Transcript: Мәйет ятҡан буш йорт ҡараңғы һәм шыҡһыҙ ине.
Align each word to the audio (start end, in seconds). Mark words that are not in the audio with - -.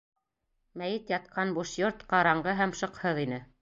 Мәйет 0.83 1.13
ятҡан 1.15 1.53
буш 1.59 1.77
йорт 1.85 2.05
ҡараңғы 2.15 2.61
һәм 2.65 2.79
шыҡһыҙ 2.85 3.27
ине. 3.29 3.47